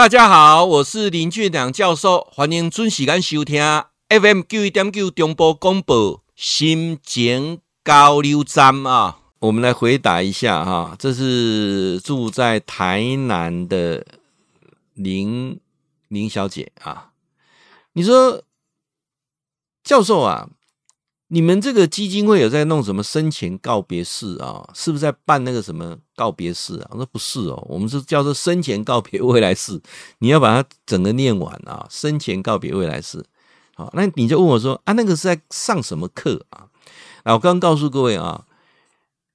[0.00, 3.62] 大家好，我是林俊良教授，欢迎准时间收听
[4.08, 9.18] FM 九一点九中波广播新简交流站啊。
[9.40, 14.06] 我们来回答一下哈，这是住在台南的
[14.94, 15.60] 林
[16.08, 17.10] 林小姐啊。
[17.92, 18.42] 你说
[19.84, 20.48] 教授啊，
[21.28, 24.70] 你们这个基金会有在弄什么生前告别式啊？
[24.74, 26.88] 是不是在办那个什么告别式啊？
[26.90, 29.80] 我说不是哦，我们是叫做生前告别未来式。
[30.18, 33.24] 你要把它整个念完啊，生前告别未来式。
[33.74, 36.68] 好，那你就问我说啊，那个是在上什么课啊？
[37.24, 38.44] 啊，我刚刚告诉各位啊。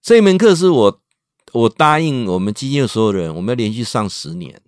[0.03, 1.01] 这一门课是我
[1.53, 4.61] 我答应我们基金的所有人，我们要连续上十年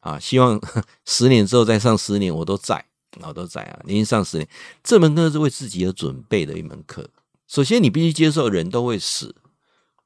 [0.00, 0.20] 啊！
[0.20, 0.60] 希望
[1.04, 2.84] 十年之后再上十年，我都在，
[3.26, 3.80] 我都在啊！
[3.84, 4.48] 连续上十年，
[4.84, 7.10] 这门课是为自己而准备的一门课。
[7.48, 9.34] 首先，你必须接受人都会死，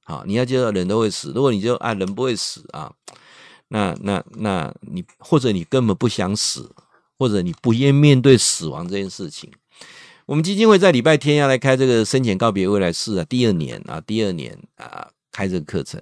[0.09, 1.33] 好，你要接受人都会死。
[1.35, 2.93] 如果你就啊人不会死啊，
[3.69, 6.71] 那那那你或者你根本不想死，
[7.19, 9.51] 或者你不愿面对死亡这件事情。
[10.27, 16.01] 我们基金会在礼拜天要来开这个生前告别未来式啊，第二年啊，第二年啊开这个课程。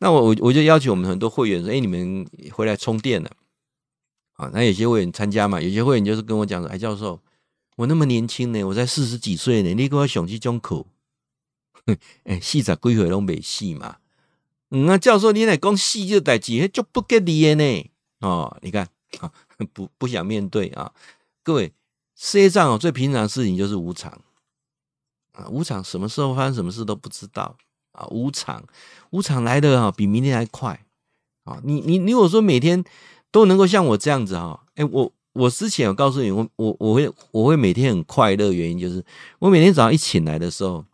[0.00, 3.30] 那我我我就邀请我们很多会员说：“哎，你们回来充电了
[4.34, 7.20] 啊？”那有些会员参加嘛，有些会员就是跟我讲说：“哎，教授，
[7.76, 10.86] 我那么年轻呢，我才四十几岁呢，你给我想这种苦，
[12.24, 13.96] 哎，四十几岁拢没死嘛？
[14.70, 17.90] 嗯啊，教授你来讲死这代志，就不给力的呢。
[18.20, 18.88] 哦，你看
[19.20, 19.30] 啊，
[19.72, 20.92] 不不想面对啊，
[21.42, 21.72] 各位。”
[22.16, 24.08] 世界上哦，最平常的事情就是无常
[25.32, 25.48] 啊！
[25.50, 27.56] 无常，什么时候发生什么事都不知道
[27.90, 28.06] 啊！
[28.06, 28.62] 无常，
[29.10, 30.86] 无常来的哈，比明天还快
[31.42, 31.60] 啊！
[31.64, 32.84] 你你你，如果说每天
[33.32, 39.04] 都能够像我这样子哈，哎，我我之前有告诉你，我我我会我会每天很快乐，原因就是
[39.40, 40.84] 我每天早上一醒来的时候，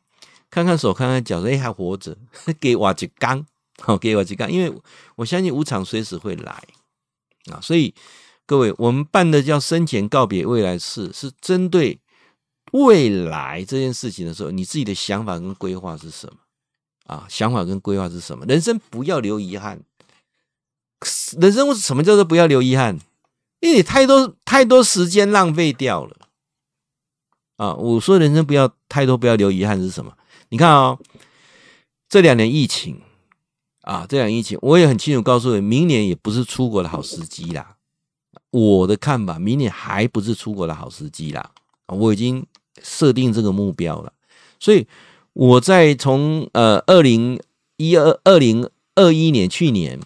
[0.50, 2.16] 看看手，看看脚，说哎还活着，
[2.60, 3.46] 给我几缸，
[3.78, 4.72] 好 给我几缸，因为
[5.16, 6.62] 我相信无常随时会来
[7.50, 7.94] 啊，所以。
[8.46, 12.00] 各位，我们办的叫生前告别未来式，是针对
[12.72, 16.32] 未来这件事情的时候，你自己的想法跟规划是什么
[17.06, 17.26] 啊？
[17.28, 18.44] 想法跟规划是什么？
[18.46, 19.80] 人生不要留遗憾。
[21.38, 22.98] 人生什么叫做不要留遗憾？
[23.60, 26.16] 因为你太多太多时间浪费掉了
[27.54, 27.72] 啊！
[27.74, 30.12] 我说人生不要太多，不要留遗憾是什么？
[30.50, 30.98] 你看啊、哦，
[32.08, 33.00] 这两年疫情
[33.82, 37.76] 啊，这两年疫情，我也很清楚告诉你，明年也不是出国的好时机啦。
[38.50, 41.50] 我的看法，明年还不是出国的好时机啦。
[41.86, 42.44] 我已经
[42.82, 44.12] 设定这个目标了，
[44.58, 44.86] 所以
[45.34, 47.40] 我在从呃二零
[47.76, 50.00] 一二二零二一年去年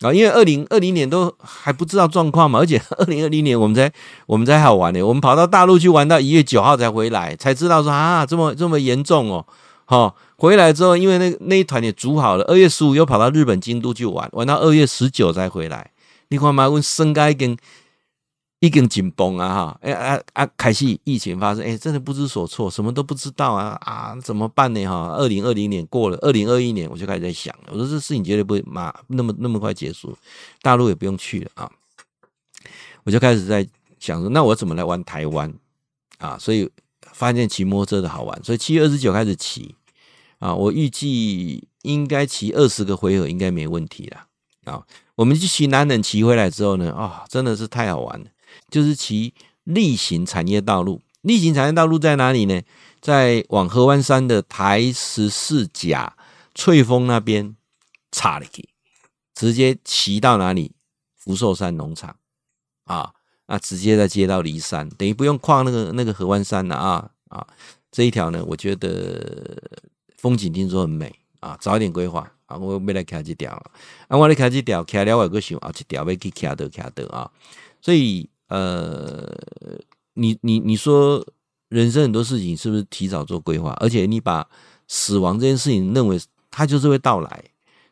[0.00, 3.92] 啊，因为二零二零年都还不知道状况嘛，而且 二零二零年我们才
[4.26, 9.46] 我们才好玩呢，我们跑到大陆去玩到一月九号才回来，才知道说啊这么这么严重哦，
[9.92, 15.90] 好回来之后，因为那那一团也煮好了，二月十五又跑到日本京都去玩，玩到二月十九才回来。
[16.28, 17.56] 你看嘛，我身该跟。
[18.64, 19.78] 已经紧绷啊哈！
[19.80, 20.48] 哎啊啊！
[20.56, 24.16] 开始疫情发生，哎，真的不知所措，什么都不知道啊啊！
[24.22, 24.86] 怎么办呢？
[24.86, 25.16] 哈！
[25.16, 30.16] 二零二零年过了，二零二一年我就开始在想，我说这事情绝对不会马那么那么快结束，
[30.60, 31.68] 大陆也不用去了啊！
[33.02, 33.66] 我就开始在
[33.98, 35.52] 想说，那我怎么来玩台湾
[36.18, 36.38] 啊？
[36.38, 36.70] 所以
[37.12, 39.74] 发现骑摩托车的好玩，所以七月二十九开始骑
[40.42, 40.52] 啊！
[40.52, 44.26] 我预计应该骑二十个回合应该没问题了
[44.64, 44.84] 啊！
[45.14, 48.26] 我们去骑南冷骑回来之后呢，啊，真的是太好玩了。
[48.68, 49.32] 就是骑
[49.62, 52.60] 力行产业道路，力行产业道路在哪里呢？
[53.00, 56.16] 在往河湾山的台十四甲
[56.56, 57.54] 翠峰那边
[58.10, 58.68] 插了去，
[59.34, 60.72] 直接骑到哪里？
[61.16, 62.16] 福寿山农场
[62.84, 63.12] 啊，
[63.46, 67.46] 啊，直接再接到离山，等于不用跨那个那个河湾山了啊啊！
[67.92, 69.56] 这一条呢，我觉得
[70.22, 73.52] 风景听说很美啊，早一点规划啊，我没来开这条
[74.08, 77.30] 啊，我来开这条，开了我个想啊，这条要去开的开的啊，
[77.82, 78.30] 所以。
[78.48, 79.26] 呃，
[80.12, 81.26] 你你你说
[81.70, 83.70] 人生很多事情是不是提早做规划？
[83.80, 84.46] 而且你把
[84.88, 87.44] 死亡这件事情认为它就是会到来，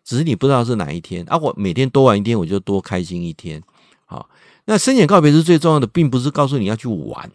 [0.04, 1.38] 只是你不知道是哪一天啊。
[1.38, 3.62] 我每天多玩一天，我就多开心一天。
[4.04, 4.28] 好，
[4.66, 7.32] 那生前告别是最重要的，并不是告诉你要去玩，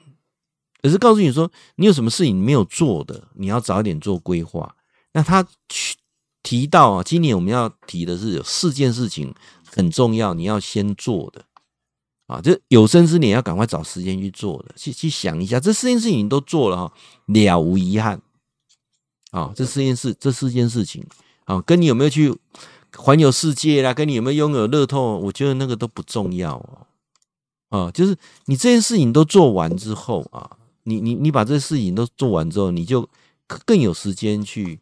[0.83, 4.75] 而是告诉你说你有什么事情没有做的，你要早一点做规划。
[5.15, 5.95] 那他去
[6.43, 9.33] 提到啊，今年我们要提的是有四件事情
[9.65, 11.45] 很重要，你要先做的。
[12.27, 16.93] 啊，这有生之年要赶快找时间去做的，去去想一下，这四件事情你都做了哈，
[17.27, 18.21] 了无遗憾。
[19.31, 21.05] 啊，这四件事，这四件事情，
[21.45, 22.35] 啊，跟你有没有去
[22.97, 26.87] 环游世界啦，跟你有没有拥有乐透，我觉得那个都不重要哦。
[27.69, 28.17] 啊，就是
[28.47, 33.07] 你这件事情都做完之后啊，你你你把这事情都做完之后，你就
[33.65, 34.79] 更有时间去，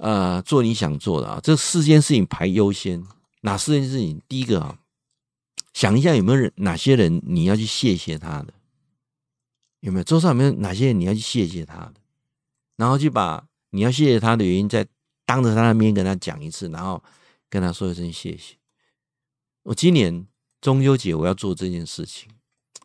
[0.00, 1.38] 呃，做你想做的啊。
[1.42, 3.04] 这四件事情排优先，
[3.42, 4.20] 哪四件事情？
[4.26, 4.78] 第一个啊。
[5.72, 8.52] 想一下有没有人哪些人你要去谢谢他的？
[9.80, 11.94] 有没有桌上有没有哪些人你要去谢谢他的？
[12.76, 14.84] 然后就把你要谢谢他的原因再
[15.24, 17.00] 当着他的面跟他讲一次，然后
[17.48, 18.56] 跟他说一声谢谢。
[19.62, 20.26] 我今年
[20.60, 22.28] 中秋节我要做这件事情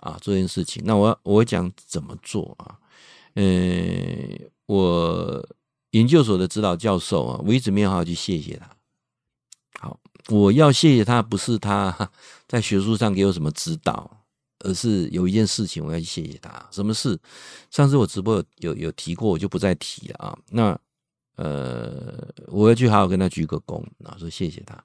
[0.01, 0.83] 啊，做这件事情。
[0.85, 2.77] 那我我讲怎么做啊？
[3.33, 5.43] 嗯，我
[5.95, 8.69] 研究所的指导教授啊，我一直没有好好去谢谢他。
[9.79, 9.99] 好，
[10.29, 12.11] 我要谢谢他，不是他
[12.47, 14.09] 在学术上给我什么指导。
[14.59, 17.19] 而是有一件事情我要去谢谢他，什么事？
[17.69, 20.35] 上次我直播有有有提过，我就不再提了啊。
[20.49, 20.79] 那
[21.35, 24.81] 呃，我要去好好跟他鞠个躬，然后说谢谢他。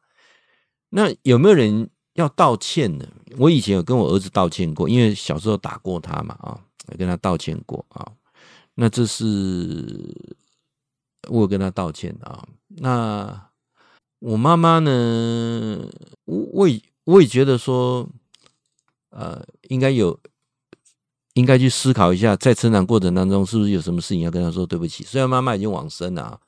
[0.91, 3.09] 那有没有人要道歉呢？
[3.39, 6.61] 我以前有跟我儿子道歉过，因为小时候打过他嘛啊，
[6.99, 8.07] 跟他道歉过啊。
[8.75, 10.15] 那这是
[11.29, 12.47] 我有跟他道歉啊。
[12.69, 13.49] 那
[14.21, 15.89] 我妈妈呢？
[16.25, 18.09] 我我也我也觉得说。
[19.13, 20.17] 呃，应该有，
[21.35, 25.03] 应该去思考一下，在成长过程当中，是不是有什么事情要跟他说对不起？
[25.03, 26.39] 虽然妈妈已经往生了啊，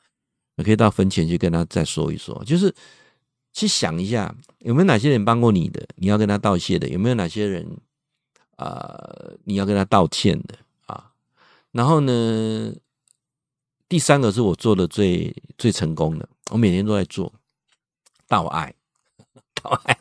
[0.59, 2.73] 可以到坟前去跟他再说一说，就是
[3.53, 6.89] 去想一下，有没有哪些人帮过你的，你要跟他道谢的？
[6.89, 7.67] 有没有哪些人
[8.55, 11.11] 啊，呃，你要跟他道歉的啊？
[11.73, 12.73] 然后呢，
[13.93, 17.31] 第三个是我做的最最成功的，我每天都在做
[18.27, 18.75] 道爱，
[19.63, 19.99] 道爱，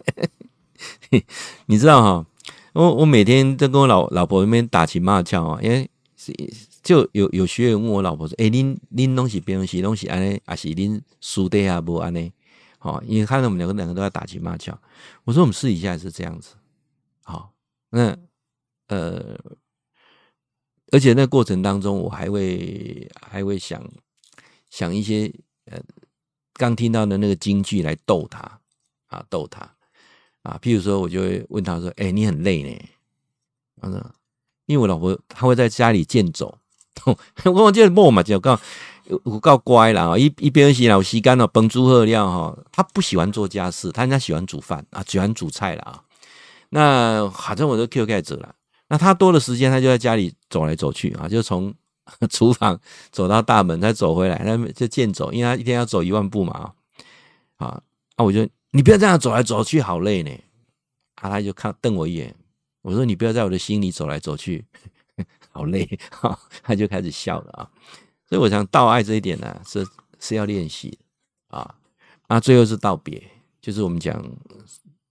[1.67, 2.25] 你知道哈？
[2.71, 6.33] 我我每天都跟我老老婆那边打情骂俏啊，因为是
[6.81, 12.31] 就有有学员问我老婆说：“诶、欸，恁恁东西别东西东西安尼，还是恁输的啊不安尼？”
[12.79, 14.73] 好，因为看到我们两个两个都在打情骂俏，
[15.25, 16.55] 我说我们试一下是这样子。
[17.23, 17.51] 好，
[17.89, 18.17] 那
[18.87, 19.37] 呃，
[20.91, 23.83] 而且那过程当中，我还会还会想
[24.69, 25.31] 想一些
[25.65, 25.79] 呃
[26.53, 28.39] 刚听到的那个金句来逗他
[29.07, 29.67] 啊，逗他。
[30.43, 32.75] 啊，譬如说，我就会问他说：“哎、你很累呢？”
[33.79, 34.11] 他说
[34.65, 36.57] ：“因为我老婆她会在家里健走，
[37.45, 38.59] 我我这摸嘛，就告
[39.23, 40.17] 我够乖了啊！
[40.17, 42.57] 一一边洗脑洗干了，焖猪喝料哈。
[42.71, 46.03] 他不喜欢做家事，他人家喜欢煮饭啊，喜欢煮菜了啊。
[46.69, 48.55] 那反正我都 Q 盖着了。
[48.91, 51.73] 那他多的时间，他就在家里走来走去啊，就从
[52.29, 52.77] 厨房
[53.09, 56.73] 走到大门，再走回来，那就健走，因为他一天要走一万步嘛啊。
[57.67, 57.81] 啊，
[58.17, 58.45] 那我就。
[58.73, 60.31] 你不要这样走来走去，好累呢。
[61.15, 62.33] 啊，他就看瞪我一眼，
[62.81, 64.63] 我说：“你不要在我的心里走来走去，
[65.51, 67.69] 好累。”哈，他就开始笑了啊。
[68.29, 69.85] 所以我想道爱这一点呢，是
[70.21, 70.97] 是要练习
[71.49, 71.75] 啊。
[72.29, 73.21] 那最后是道别，
[73.61, 74.23] 就是我们讲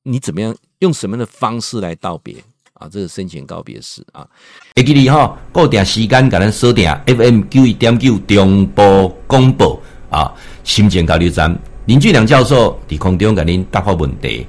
[0.04, 2.42] 你怎么样用什么样的方式来道别
[2.80, 2.88] 啊？
[2.90, 4.26] 这个生前告别式啊。
[4.74, 9.80] 会记你哈，固定时间给咱锁定 FM 九一点九中波广播
[10.10, 10.32] 啊，
[10.64, 11.56] 心情交流站。
[11.84, 14.46] 林俊良教授伫空中给您答复问题。